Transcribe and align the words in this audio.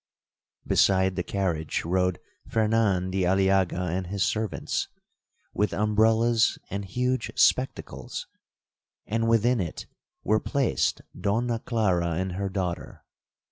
Beside 0.65 1.15
the 1.15 1.21
carriage 1.21 1.85
rode 1.85 2.17
Fernan 2.49 3.11
di 3.11 3.23
Aliaga 3.23 3.79
and 3.95 4.07
his 4.07 4.23
servants, 4.23 4.87
with 5.53 5.73
umbrellas 5.73 6.57
and 6.71 6.85
huge 6.85 7.31
spectacles; 7.35 8.25
and 9.05 9.29
within 9.29 9.59
it 9.59 9.85
were 10.23 10.39
placed 10.39 11.01
Donna 11.15 11.59
Clara 11.59 12.13
and 12.13 12.31
her 12.31 12.49
daughter. 12.49 13.05